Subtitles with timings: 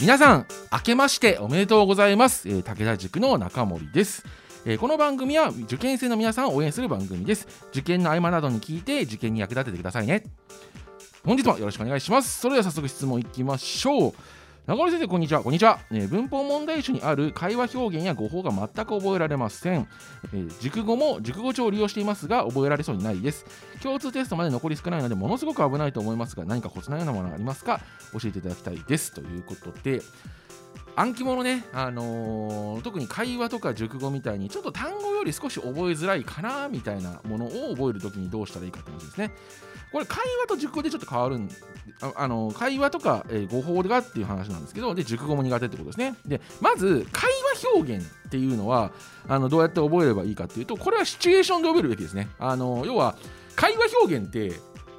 [0.00, 4.24] 皆さん明けましておめでとうございます、えー武田塾の中森です。
[4.66, 7.46] えーこの番組は受験生の皆さんを応援する番組です。
[7.70, 10.24] 受験の合間などに聞いて受験に役立ててくださいね。
[11.24, 12.40] 本日もよろしくお願いします。
[12.40, 14.14] それでは早速質問いきましょう。
[14.66, 15.42] 中森先生こんにちは。
[15.42, 19.86] こんにちは、えー文法問題集にある会話表現や語法が全く覚えられません、
[20.32, 23.44] えー熟語も熟語帳を利用していますが覚えられそうにないです。
[23.82, 27.78] 共通テストまで残り少ないのでものすごく危ないと思いますが何かコツのようなものがありますか？
[28.14, 30.00] 教えていただきたいですということで。
[30.96, 39.32] 暗記物ね、あのー特に会話とか熟語みたいにちょっと単語より少し覚えづらいかなみたいなものを覚えるときにどうしたらいいかって話ですね。
[39.94, 41.48] これ会話と熟語でちょっと変わるん
[42.00, 46.16] ああの会話とか、えー語法がっていう話なんですけどで熟語も苦手ってことですね。
[46.26, 48.90] でまず会話表現っていうのは
[49.28, 52.28] あのどうやって覚えればいいかっていうとこれはシチュエーションで覚えるべきですね。
[52.40, 53.14] あの要は
[53.54, 54.50] 会話表現って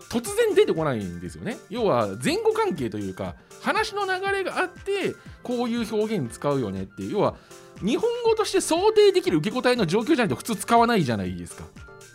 [0.09, 1.57] 突然出てこないんですよね。
[1.69, 7.35] 要は前後関係というか話の流れがあってこういう表現使うよねっていう要は
[7.83, 11.65] 日本語として想定できる受け答えの状況じゃないと普通使わないじゃないですか。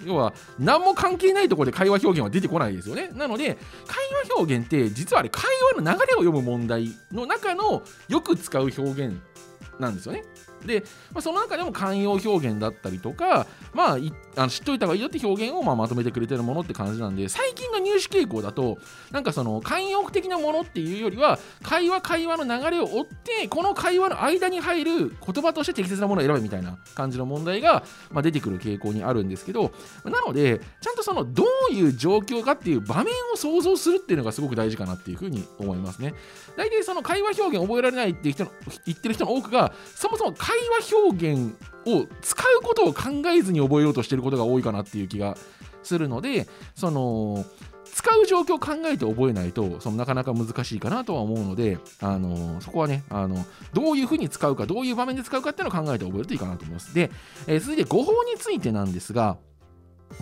[0.05, 3.11] 要は何も関係ないところで会話表現は出てこないですよね。
[3.15, 3.57] なので
[3.87, 3.99] 会
[4.29, 9.17] 話表現って実はあれ会話の流れを読む問題の中のよく使う表現
[9.79, 10.25] なんですよね。
[10.65, 13.97] で、まあ、その中でも慣用表現だったりとか、まあ、
[14.37, 18.79] あの知っといた方がいいよって表現をまあまとめてくれてるものって感じなんで最近の入試傾向だと
[19.11, 29.73] なんかその慣用的なものっていうよりは会話会話の流れを追ってこの会話の間に入る言葉として適切なものを選べみたいな感じの問題が、まあ、出てくる傾向にあるんですけど
[30.05, 36.15] なのでちゃんとそのどういう状況かっていう場面を想像するっていうのがすごく大事かなっていうふうに思いますね。
[36.57, 38.51] 大体その会話表現覚えられないっていう人の
[38.87, 41.55] 言ってる人の多くがそもそも会話表現
[41.87, 45.37] を使うことを考えずに覚えようとしてることが多いかなっていう気が
[45.83, 47.45] するのでその
[47.93, 56.95] 使う状況を考えて覚えないとそのなかなか難しいかなとは思うのであのそこはねあのどういうふうに使うかどういう場面で使うかっていうのを考えて覚えるといいかなと思います。
[56.95, 57.11] で、
[57.47, 59.39] えー続いて語法についてなんですが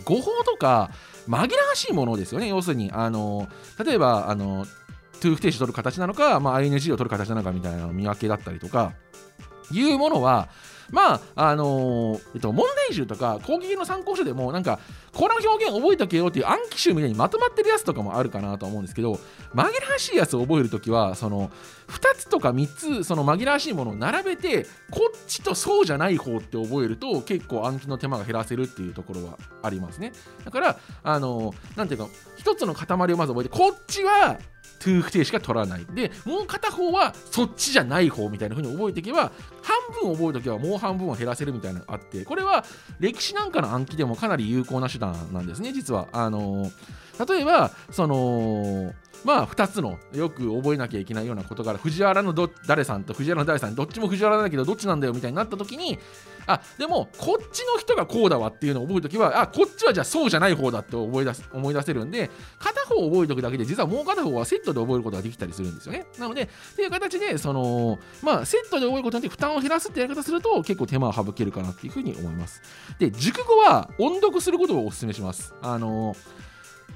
[0.05, 0.91] 語法とか
[1.28, 2.49] 紛らわしいものですよね。
[2.49, 3.49] 要するにあの
[3.84, 4.67] 例えばあの
[5.21, 8.94] to 不定詞を取る形なのか、まあ、ing を取る形なのかみたいな見分けだったりとか
[9.71, 10.49] いうものは
[10.91, 14.79] まああのーえっと、問題集とか攻撃の参考書でもなんか
[15.12, 19.19] この表現覚えとけよっていう暗記集みたいにまとまってるやつとかもあるかなと思うんですけど
[19.55, 21.51] 紛らわしいやつを覚えるときはその
[21.89, 30.12] 2つとか3つその紛らわしいものを並べてこっちとそうじゃない方って覚えると結構暗記の手間が減らせるっていうところはありますね。
[30.45, 34.39] だからあのなんていうか一つの塊をまず覚えてこっちは
[34.78, 35.87] to 不定しか取らない。
[35.93, 42.65] でもう片方はそっちじゃない方みたいな風に覚えていけば半分覚えときはもう半分を減らせるみたいなのがあってこれは
[43.00, 46.09] 歴史なんかの暗記でもかなり有効な手段なんですね実は。
[46.12, 46.71] あの
[47.28, 48.94] 例えばその
[49.25, 52.33] まあ2つのよく覚えなきゃいけないようなことから藤原の
[52.67, 55.99] 誰さんと藤原の誰さんどっちも藤原だけどどっちなんだよみたいになった時に
[56.48, 66.06] あでもこっちの人がこうだわっていうのを覚えるときはあこっちはじゃあそうじゃない方だって思い出す思い出せるんで片方を覚えておくだけで実はもう片方はセットで覚えることができたりするんですよね。
[66.19, 72.62] なのでっていう形でそのまあセットで覚えることによって負担を減らすってやり方すると結構手間を省けるかなっていうふうに思います。
[72.98, 75.54] で熟語は音読することをお勧めします。
[75.60, 76.16] あの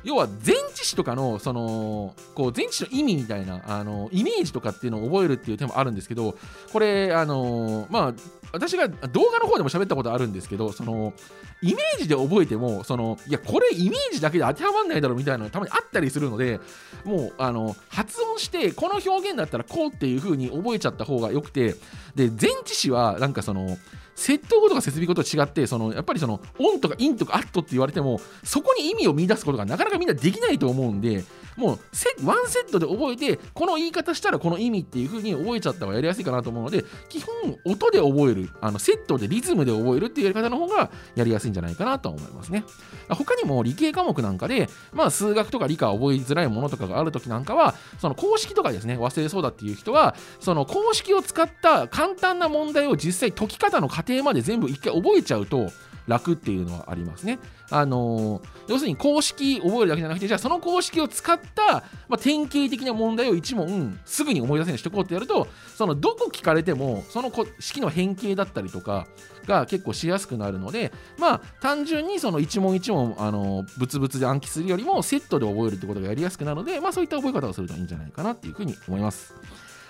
[0.04, 6.36] 要は前置詞とかのそのこう前置詞の意味みたいなあのイメージとかっていうのを覚えるっていう手もあるんですけど
[6.72, 8.14] これあのまあ
[8.52, 11.14] 私が動画の方でも喋ったことあるんですけどその
[11.62, 16.60] イメージで覚えてもそのいやこれイメージだけで当てはまんないだろうみたいなのがたまにあったりするので
[17.04, 21.76] もうあの発音してこの表現だったらこうっていう風に覚えちゃった方がよくて
[22.14, 23.78] で前置詞はなんかその
[24.14, 31.24] 窃盗語とか設備語と違ってそのやっぱりそのオンとかインとかアットって言われてもそこに意味を見出すことがなかなかみんなできないと思うんで
[31.56, 42.64] もうセワンセットで覚えてこの言い方したらこの意味っていう風に覚えちゃった方がやりやすいかなと思うので基本音で覚えるあのセットでリズムで覚えるっていうやり方の方がやりやすいんじゃないかなと思いますね。
[43.08, 55.70] 他にも理系科目なんかで、まあ、数学とか理科覚えづらいものとかがある時なんかはその公式とかですね忘れそうだっていう人はその公式を使った簡単な問題を実際解き方の過程まで全部一回覚えちゃうと
[56.06, 57.38] 楽っていうのはありますね。
[57.70, 69.06] あのー要するに公式覚えるだけじゃなくてじゃあその公式を使った、まあ、典型的な問題を一問すぐに思い出せるようにしておこうってやるとそのどこ聞かれてもその式の変形だったりとか
[69.46, 79.34] が結構しやすくなるのでまあ単純にその一問一問あのブツブツで暗記するよりもセットで覚えるってことがやりやすくなるのでまあそういった覚え方をするといいんじゃないかなっていうふうに思います。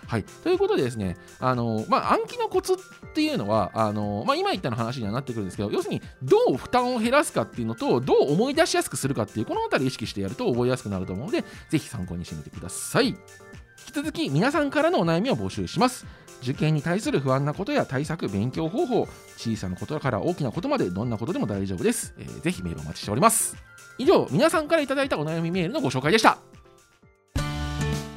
[0.07, 2.77] はい、ということでですね、あのまあ、暗記のコツっ
[3.15, 13.09] ていうのはあの、まあ、今言ったの話にはなってくるんですけど要するにどう負担を減らすかっていうのとどう思い出しやすくするかっていうこの辺り意識してやると覚えやすくなると思うのでぜひ参考にしてみてください。
[13.09, 13.15] 引
[13.87, 16.07] きき続き皆さんからのお悩みを募集します。
[16.43, 19.07] 受験に対する不安なことや対策勉強方法
[19.37, 23.57] 小さなことから大きなことまでどんなことでも大丈夫です、えー、ぜひメールお待ちしております。
[23.99, 26.52] 以上皆さんからいただいたお悩みメールのご紹介でした。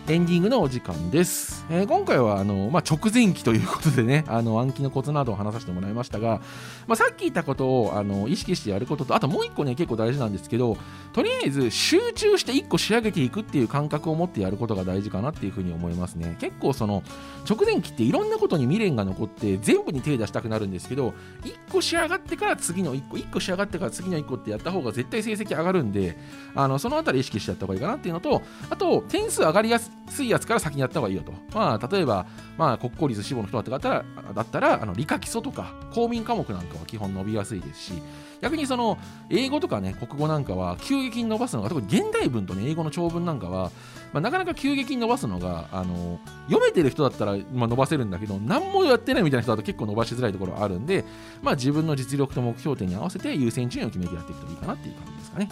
[0.08, 1.66] エンディングのお時間です。
[1.68, 6.42] えー、今回はあの、まあ、直前期ということでね、 あの暗記のコツなどを話させてもらいましたが、
[6.86, 10.78] まあ、さっき言ったことをあの意識してやることと、あともう一個ね、結構大事なんですけど、
[11.12, 16.38] とりあえず集中して一個仕上げていくっていう感覚を持ってやることが大事かなっていうふうに思いますね。
[16.40, 17.02] 結構その
[17.50, 26.16] 直前期っていろんなことに未練が残って全部に手出したくなるんですけど、一個仕上がってから次の一個、一個仕上がってから次の一個ってやった方が絶対成績上がるんで、
[26.54, 31.34] あのそのあたり意識してやった方がいいかなっていうのと、あと点数上がりやすついやつから先にやった方がいいよと。
[31.54, 32.26] まあ、例えば、
[32.58, 37.94] まあ、国公立志望の人だったら、だったらあの理科基礎とか公民科目なんかは基本伸びやすいですし、
[38.42, 38.98] 逆にその
[39.30, 43.72] 英語とかね、国語なんかは急激に伸ばすのが、特に現代文とね、英語の長文なんかは、
[44.14, 51.04] まあ、なかなか急激に伸ばすのが、あの読めてる人だったら、まあ、伸ばせるんだけど、何もやってないみたいな人だと結構伸ばしづらいところあるんで、
[51.42, 55.50] まあ、自分の実力と目標点に合わせて優先順位を決めてやっていくといいかなっていう感じですかね。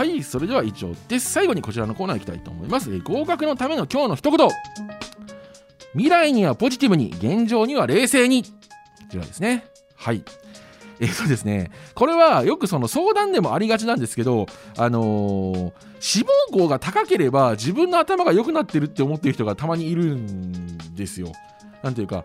[0.00, 1.30] はい、それでは以上です。
[1.30, 3.00] 最後にこちらのコーナー行きたいと思います。
[3.00, 4.48] 合格のための今日の一言。
[5.92, 8.44] 未来にはポジティブに、現状には冷静に。
[8.44, 8.50] こ
[9.10, 9.66] ちらですね。
[9.96, 10.24] はい。
[11.00, 14.46] えっとですね、これはよくその相談でもありがちなんですけど、
[14.78, 21.30] あのー、志望校が高ければ自分の頭が良くなってるって思ってる人がたまにいるんですよ。
[21.82, 22.24] なんていうか、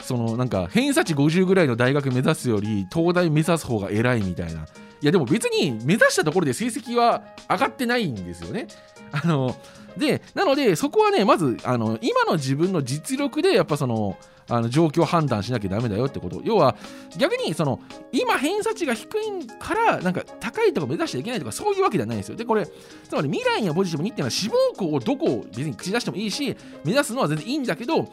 [0.00, 4.68] そのなんか偏差値50ぐらいの大学目指すより東大目指す方が偉いみたいな。
[5.02, 8.68] いやでも別に目指したところで成績は上がってないんですよね。
[9.12, 9.56] あの
[9.96, 14.16] でなのでそこはねまずあの今の自分の実力でやっぱその
[14.50, 16.76] あの状況判断しなきゃダメだよってこと要は
[17.16, 17.80] 逆にその
[18.12, 22.72] 今偏差値が低いからなんか高いとこ目指しちゃいけないとかそういうわけではないんですよでこれつ
[23.12, 28.08] まり未来にはポジティブにっていうのは志望校をどこを別に口出してもいいし目指すのは全然いいんだけど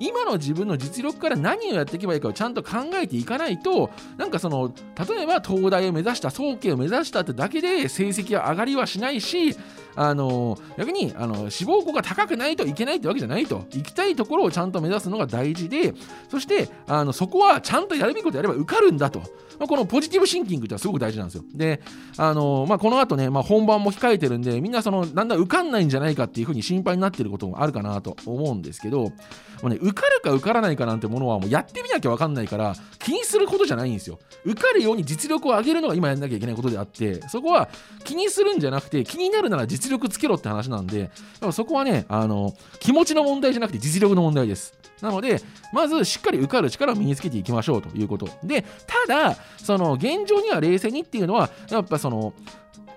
[0.00, 4.74] 今の自分の実力から何をやっていけばいいかをちゃんと考えていかないとなんかその
[5.08, 9.56] 例えば東大を目指した早慶を目指したってだけで成績は上がりはしないし
[9.96, 13.64] あの逆にあの志望校が高くないといけないってわけじゃないと。
[13.70, 15.94] 行きたいところをちゃんと目指すのが大事で
[16.30, 19.20] そしてあのそこはちゃんとやるべきことやれば受かるんだと、
[19.58, 21.44] まあ、このポジティブシンキングってのはすごく大事なんですよ。
[21.54, 21.80] で
[22.16, 29.12] あの、まあ、この後ね、まあ、本番も控えてるんでみんなそのだんだん受かんないんじゃないかっていうふうに心配になってることもあるかなと思うんですけど
[29.64, 34.18] もうね、受かるか受からないかなんてものはもうやってみなきゃ分かんないから気にすることじゃないんですよ。
[34.44, 37.70] 受かるように実力を上げるのが今やんなきゃいけないことであってそこは
[38.04, 41.10] 気にするんじゃなくて気になるなら実力つけろって話なんで
[41.52, 44.74] そこはねあの気持ちの問題じゃなくて実力の問題です。
[45.00, 45.40] なので、
[45.72, 48.28] まずしっかり受かる力を身につけていきましょうということ。
[48.42, 52.32] で、ただ、その現状には冷静にっていうのは、やっぱその、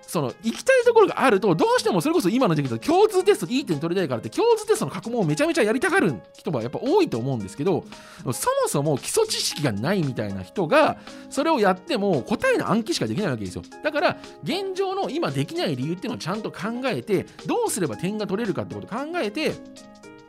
[0.08, 7.84] その行きたいところがあるとどうしてもそれこそ今の時期と共通テストいい点取りたいからって共通テストの過去問をめちゃめちゃやりたがる人はやっぱ多いと思うんですけど
[8.24, 8.34] そも
[8.68, 10.98] そも基礎知識がないみたいな人が
[11.30, 13.64] それをやっても答えの暗記しかできないわけですよ。
[13.84, 19.54] だから現状の今できない理由っていうのをちゃんと考えてどうすれば点が取れるかってことを考えて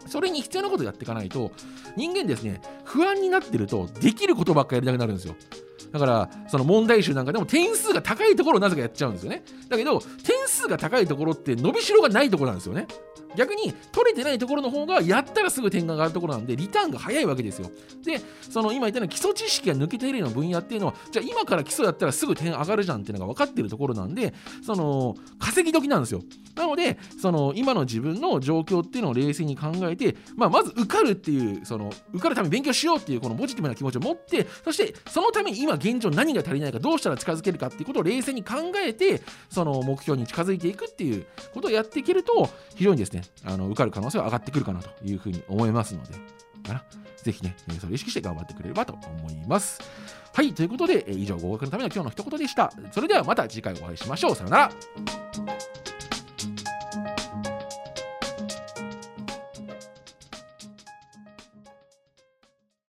[0.07, 1.53] それに必要なことをやっていかないと
[1.97, 5.37] 人間ですね不安になってるとできることばっかやりたくなるんですよ。
[5.93, 9.43] だからその問題集なんかでも点数が高いところをなぜかやっちゃうんですよね。
[9.69, 12.87] だけど点数が高いところって伸びしろがないところなんですよね。
[13.37, 17.71] 逆に取れてないところの方がやったらすぐ点が上がるところなんでリターンが早いわけですよ。
[18.05, 24.33] でその今言ったような基礎知識が抜けているような分野っていうのはじゃあ今から基礎やったらすぐ点上がるじゃんっていうのが分かってるところなんで
[24.65, 26.23] その稼ぎ時なんですよ。
[26.57, 46.15] なのでその今の自分の状況っていうのを冷静に考えて、まあ、まず受かるっていうその受かるために勉強しようっていうこのポジティブな気持ちを持ってそしてそのために今現状何が足りないかどうしたら近づけるかっていうことを冷静に考えてその目標に近づいていくっていうことをやっていけると非常にですねあの受かる可能性は上がってくるかなというふうに思いますので
[47.23, 49.81] ぜひねそれを意識して頑張ってくれればと思います。
[50.33, 52.73] はいということで以上合格のための今日の一言でした。
[52.93, 54.35] それではまた次回お会いしましょう。
[54.35, 55.78] さよなら。